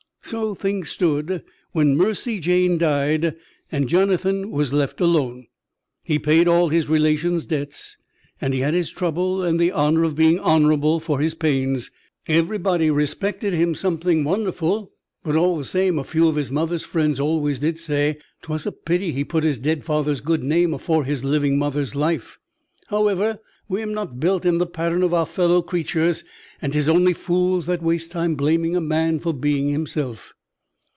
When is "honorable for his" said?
10.39-11.33